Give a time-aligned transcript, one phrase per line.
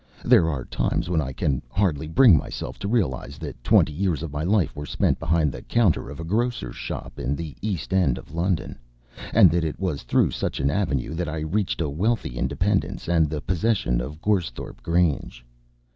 [0.25, 4.33] There are times when I can hardly bring myself to realize that twenty years of
[4.33, 8.17] my life were spent behind the counter of a grocer's shop in the East End
[8.17, 8.79] of London,
[9.31, 13.29] and that it was through such an avenue that I reached a wealthy independence and
[13.29, 15.45] the possession of Goresthorpe Grange.